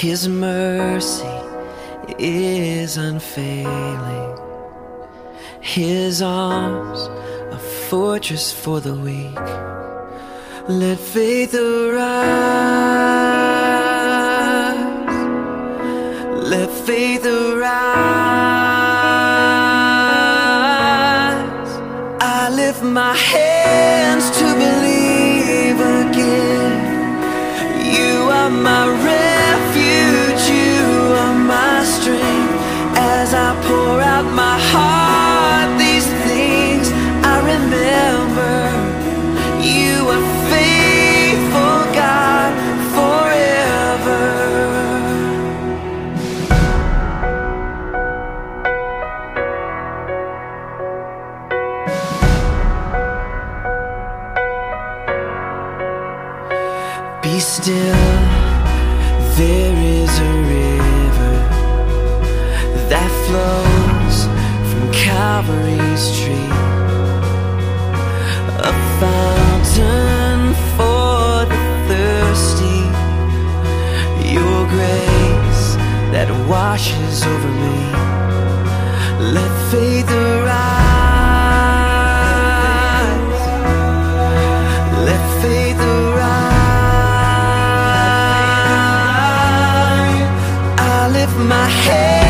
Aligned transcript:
His 0.00 0.26
mercy 0.30 1.28
is 2.18 2.96
unfailing. 2.96 4.34
His 5.60 6.22
arms, 6.22 7.00
a 7.52 7.58
fortress 7.58 8.50
for 8.50 8.80
the 8.80 8.94
weak. 8.94 9.36
Let 10.70 10.98
faith 10.98 11.54
arise. 11.54 12.00
Let 16.48 16.70
faith 16.70 17.26
arise. 17.26 17.70
I 22.22 22.48
lift 22.50 22.82
my 22.82 23.14
head. 23.14 23.49
Washes 76.50 77.22
over 77.24 77.52
me. 77.62 77.78
Let 79.36 79.52
faith 79.70 80.10
arise. 80.10 80.90
Let 85.08 85.22
faith 85.42 85.80
arise. 85.80 86.40
I 90.78 91.08
lift 91.12 91.36
my 91.36 91.68
hands 91.84 92.29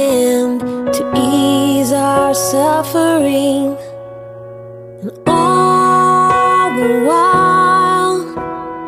our 2.11 2.33
suffering. 2.33 3.77
And 5.01 5.11
all 5.27 6.67
the 6.79 6.93
while, 7.07 8.17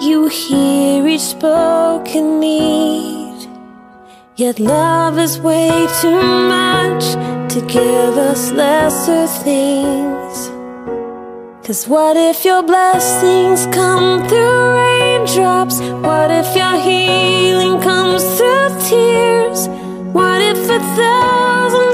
you 0.06 0.28
hear 0.28 1.08
each 1.08 1.28
spoken 1.36 2.40
need. 2.40 3.40
Yet 4.36 4.60
love 4.60 5.18
is 5.26 5.34
way 5.40 5.72
too 6.02 6.24
much 6.58 7.06
to 7.54 7.60
give 7.78 8.14
us 8.32 8.52
lesser 8.52 9.26
things. 9.46 10.36
Cause 11.66 11.88
what 11.88 12.16
if 12.18 12.44
your 12.44 12.62
blessings 12.62 13.62
come 13.68 14.28
through 14.28 14.62
raindrops? 14.80 15.80
What 16.08 16.30
if 16.42 16.50
your 16.62 16.76
healing 16.88 17.80
comes 17.90 18.24
through 18.38 18.70
tears? 18.90 19.70
What 20.18 20.42
if 20.42 20.62
a 20.80 20.82
thousand 21.00 21.94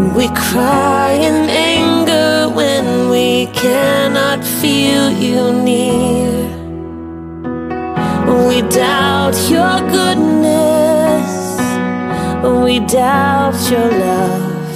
And 0.00 0.16
we 0.16 0.28
cry 0.28 1.10
in 1.12 1.50
anger 1.50 2.48
when 2.54 3.10
we 3.10 3.48
cannot 3.52 4.42
feel 4.42 5.10
you 5.10 5.52
near. 5.52 6.32
We 8.48 8.62
doubt 8.62 9.36
your 9.50 9.76
goodness, 9.96 11.30
we 12.64 12.80
doubt 12.86 13.60
your 13.70 13.90
love. 14.06 14.72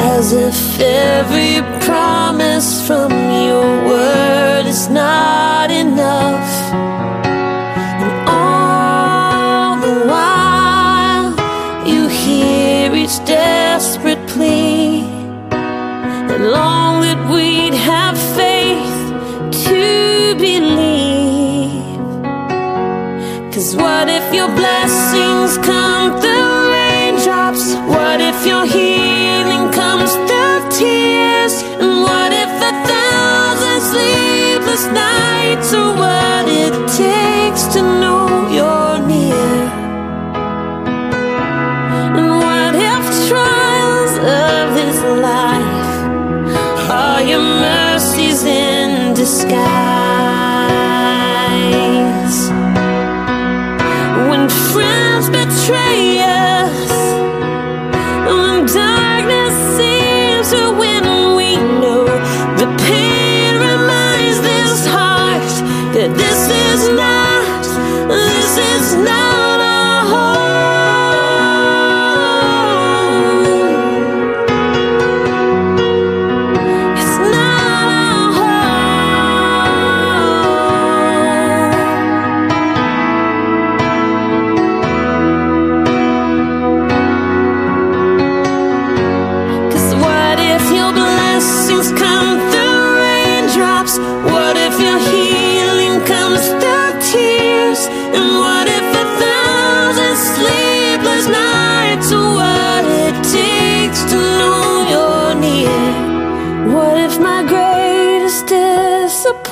As 0.00 0.32
if 0.32 0.80
every 0.80 1.60
promise 1.80 2.86
from 2.86 3.10
your 3.10 3.68
word 3.90 4.64
is 4.64 4.88
not 4.88 5.70
enough. 5.70 6.95
What 23.76 24.08
if 24.08 24.34
your 24.34 24.48
blessings 24.48 25.58
come 25.58 26.20
through 26.20 26.70
raindrops? 26.72 27.74
What 27.94 28.20
if 28.20 28.46
your 28.46 28.64
healing 28.64 29.70
comes 29.72 30.12
through 30.26 30.60
tears? 30.70 31.54
And 31.80 32.02
what 32.02 32.32
if 32.32 32.52
a 32.70 32.74
thousand 32.90 33.80
sleepless 33.92 34.84
nights 34.86 35.74
are 35.74 35.92
what 36.02 36.44
it 36.48 36.74
takes 36.96 37.64
to 37.74 37.82
know 37.82 38.25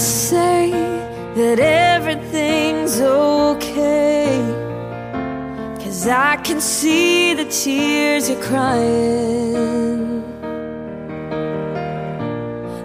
say 0.00 0.70
that 1.34 1.58
everything's 1.60 3.00
okay. 3.00 4.40
Cause 5.82 6.08
I 6.08 6.36
can 6.36 6.60
see 6.60 7.34
the 7.34 7.44
tears 7.44 8.30
you're 8.30 8.42
crying. 8.42 10.24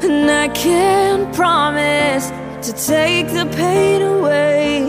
And 0.03 0.30
I 0.30 0.49
can't 0.49 1.34
promise 1.34 2.30
to 2.68 2.74
take 2.74 3.28
the 3.28 3.45
pain 3.55 4.01
away. 4.01 4.84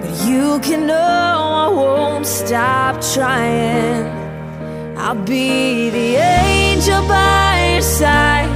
But 0.00 0.28
you 0.28 0.60
can 0.60 0.86
know 0.86 0.94
I 0.94 1.68
won't 1.68 2.26
stop 2.26 3.00
trying. 3.14 4.06
I'll 4.96 5.22
be 5.24 5.90
the 5.90 6.16
angel 6.16 7.06
by 7.08 7.72
your 7.74 7.82
side 7.82 8.55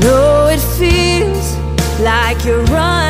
know 0.00 0.46
it 0.48 0.60
feels 0.78 1.56
like 2.00 2.44
you're 2.44 2.64
running 2.64 3.09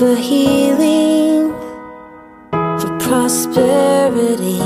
For 0.00 0.16
healing. 0.16 1.52
For 2.80 2.90
prosperity. 3.00 4.58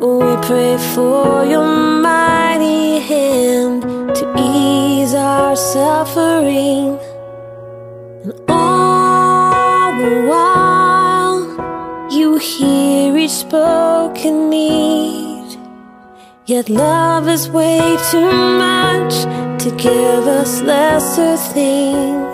We 0.00 0.32
pray 0.48 0.76
for 0.92 1.44
your 1.44 1.64
mighty 2.02 2.98
hand 2.98 3.82
to 4.16 4.24
ease 4.36 5.14
our 5.14 5.54
suffering. 5.54 6.98
And 8.24 8.34
all 8.48 9.92
the 10.02 10.26
while, 10.30 12.10
you 12.10 12.38
hear 12.38 13.16
each 13.16 13.30
spoken 13.30 14.50
need. 14.50 15.60
Yet 16.46 16.68
love 16.68 17.28
is 17.28 17.48
way 17.48 17.96
too 18.10 18.32
much 18.66 19.14
to 19.62 19.70
give 19.78 20.26
us 20.26 20.60
lesser 20.60 21.36
things. 21.36 22.33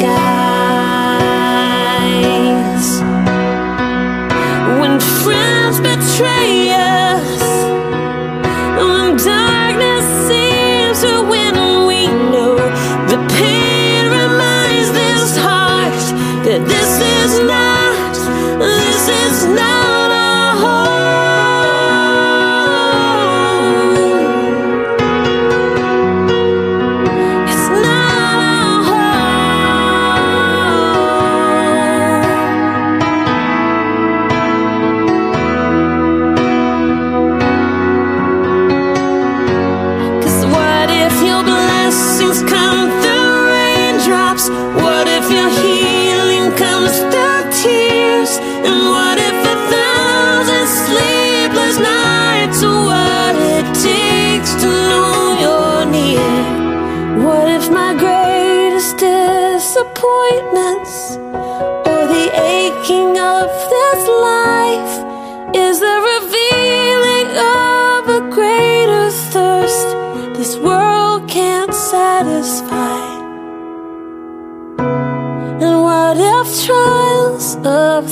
In 0.00 0.47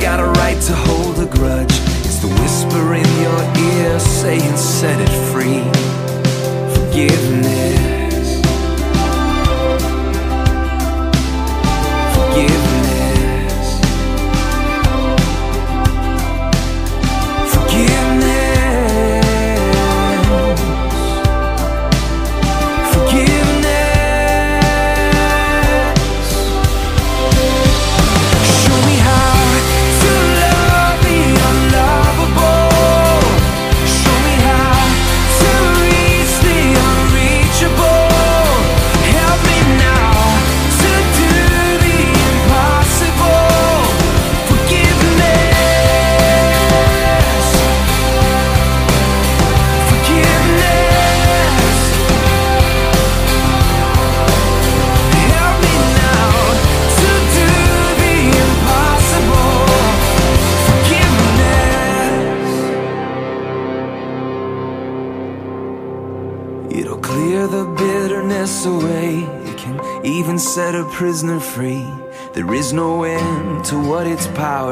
got 0.00 0.18
a 0.18 0.26
right 0.40 0.60
to 0.62 0.72
hold 0.74 1.18
a 1.18 1.26
grudge. 1.26 1.72
It's 2.06 2.20
the 2.20 2.28
whisper 2.28 2.94
in 2.94 3.08
your 3.20 3.40
ear 3.68 4.00
saying, 4.00 4.56
set 4.56 4.98
it 5.00 5.09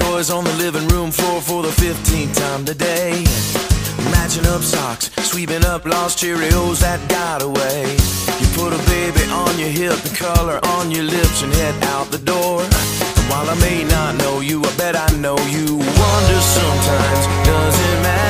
toys 0.00 0.30
on 0.30 0.44
the 0.44 0.52
living 0.54 0.86
room 0.88 1.10
floor 1.10 1.40
for 1.40 1.62
the 1.62 1.68
15th 1.68 2.34
time 2.36 2.64
today. 2.64 3.12
Matching 4.10 4.46
up 4.46 4.62
socks, 4.62 5.10
sweeping 5.30 5.64
up 5.64 5.84
lost 5.84 6.18
Cheerios 6.18 6.80
that 6.80 7.00
got 7.08 7.42
away. 7.42 7.82
You 8.40 8.46
put 8.60 8.72
a 8.72 8.82
baby 8.90 9.24
on 9.30 9.58
your 9.58 9.68
hip 9.68 9.98
and 10.04 10.16
color 10.16 10.58
on 10.76 10.90
your 10.90 11.04
lips 11.04 11.42
and 11.42 11.52
head 11.54 11.74
out 11.94 12.10
the 12.10 12.18
door. 12.18 12.62
While 13.30 13.48
I 13.48 13.56
may 13.60 13.84
not 13.84 14.16
know 14.16 14.40
you, 14.40 14.62
I 14.62 14.76
bet 14.76 14.96
I 14.96 15.08
know 15.16 15.38
you. 15.54 15.76
Wonder 15.76 16.40
sometimes, 16.56 17.22
does 17.46 17.76
it 17.88 18.02
matter? 18.02 18.29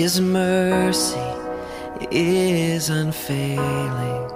His 0.00 0.20
mercy 0.20 1.28
is 2.12 2.88
unfailing. 2.88 4.30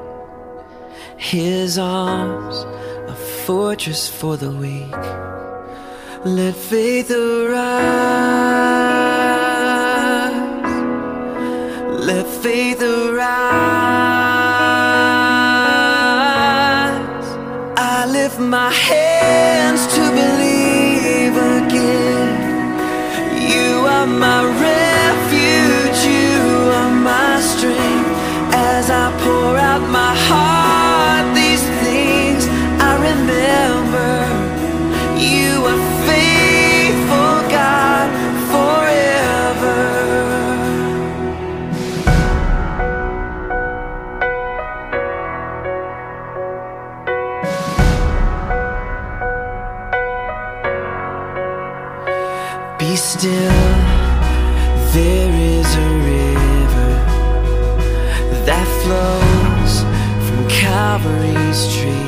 His 1.17 1.79
arms, 1.79 2.57
a 3.09 3.15
fortress 3.47 4.09
for 4.09 4.37
the 4.37 4.51
weak. 4.51 5.05
Let 6.25 6.57
faith 6.57 7.13
arise. 7.13 7.53
Let 12.09 12.27
faith 12.43 12.83
arise. 12.83 13.29
I 17.79 18.07
lift 18.11 18.41
my 18.41 18.73
hands 18.73 19.87
to 19.95 20.03
believe 20.21 21.37
again. 21.57 22.33
You 23.49 23.87
are 23.87 24.09
my 24.09 24.43
refuge 24.61 24.82
my 27.03 27.41
strength 27.41 28.11
as 28.55 28.89
I 28.89 29.11
pour 29.23 29.57
out 29.57 29.83
my 29.91 30.15
heart. 30.29 31.35
These 31.35 31.65
things 31.83 32.47
I 32.81 32.93
remember. 33.11 34.13
You 35.19 35.67
are 35.73 35.83
faithful, 36.07 37.35
God, 37.51 38.09
forever. 38.53 39.83
Be 52.79 52.97
still. 52.97 53.62
Calvary's 60.93 61.63
tree 61.75 62.07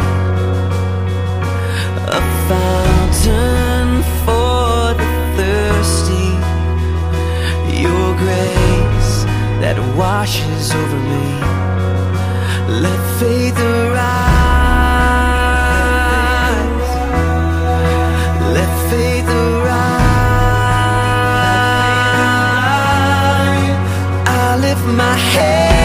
A 2.18 2.20
fountain 2.48 3.88
for 4.24 4.92
the 5.00 5.08
thirsty. 5.36 6.28
Your 7.84 8.08
grace 8.24 9.14
that 9.62 9.78
washes 9.96 10.66
over 10.80 11.00
me. 11.12 11.28
Let 12.84 13.00
faith 13.20 13.58
arise. 13.58 14.04
Let 18.56 18.70
faith 18.90 19.28
arise. 19.48 19.80
I 24.28 24.58
lift 24.60 24.86
my 25.02 25.16
head. 25.32 25.83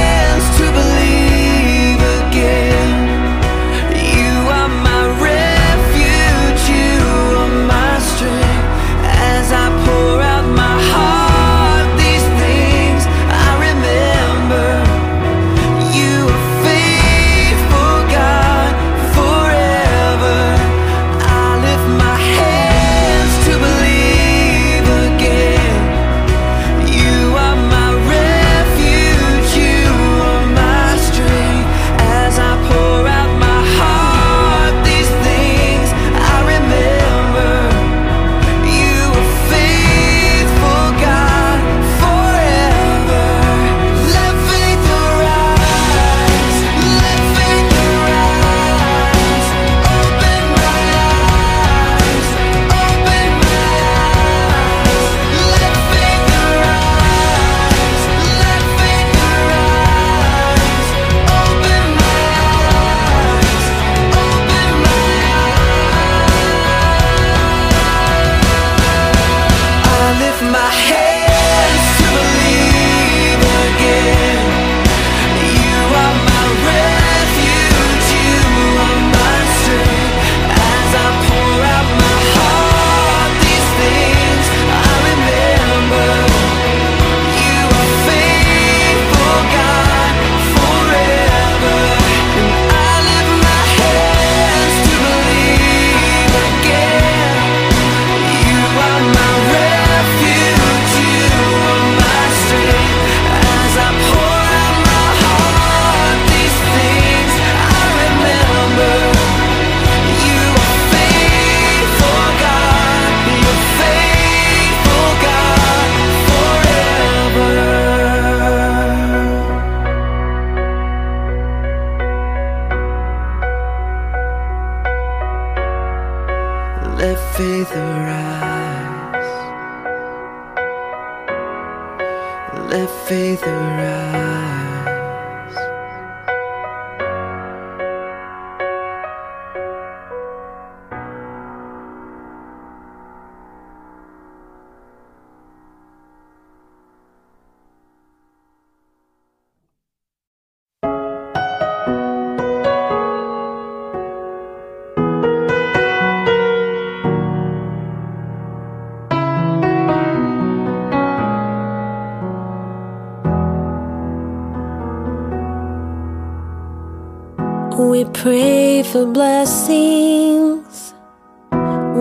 For 169.00 169.06
blessings. 169.06 170.94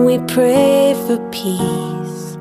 We 0.05 0.17
pray 0.35 0.93
for 1.05 1.17
peace. 1.31 2.37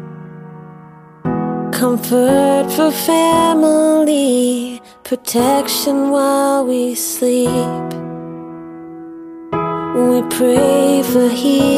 Comfort 1.72 2.66
for 2.76 2.90
family. 2.90 4.82
Protection 5.05 6.10
while 6.10 6.66
we 6.66 6.97
sleep. 6.97 7.89
We 10.10 10.18
pray 10.36 11.02
for 11.12 11.28
healing. 11.28 11.77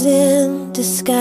in 0.00 0.72
disguise? 0.72 1.12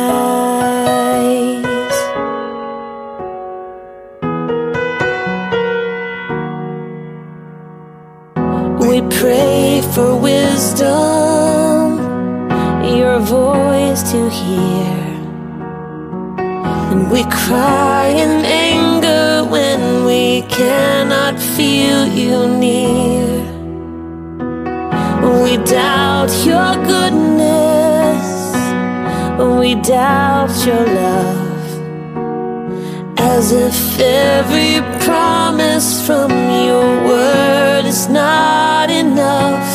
We 8.80 9.02
pray 9.20 9.82
for 9.94 10.16
wisdom, 10.16 12.00
your 12.98 13.20
voice 13.20 14.02
to 14.12 14.30
hear. 14.30 14.98
And 16.92 17.12
we 17.12 17.24
cry 17.26 18.08
in 18.08 18.46
anger 18.46 19.44
when 19.50 20.06
we 20.06 20.44
cannot 20.44 21.40
feel 21.40 22.08
you 22.08 22.48
near. 22.48 23.52
We 25.44 25.58
doubt 25.66 26.32
your 26.46 26.76
goodness, 26.86 27.51
we 29.50 29.76
doubt 29.76 30.54
your 30.66 30.86
love. 30.86 31.70
As 33.18 33.52
if 33.52 34.00
every 34.00 34.82
promise 35.06 36.06
from 36.06 36.32
your 36.32 36.88
word 37.08 37.86
is 37.86 38.08
not 38.10 38.90
enough. 38.90 39.71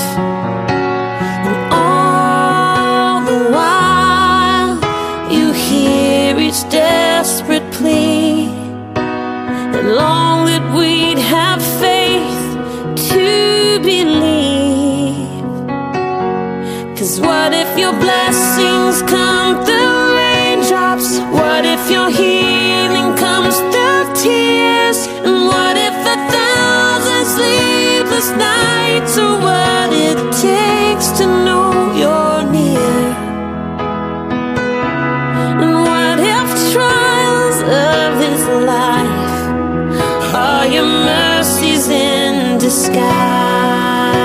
Disguise? 42.97 44.17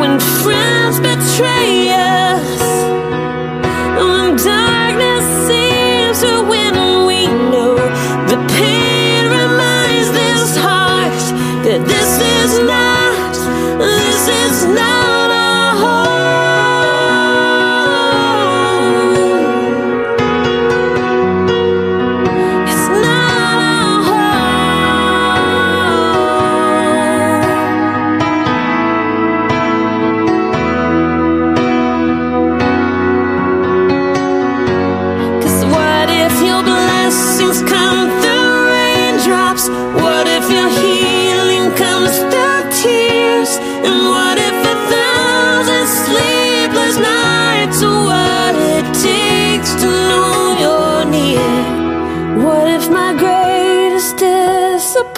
When 0.00 0.18
friends 0.20 0.98
betray 1.00 1.81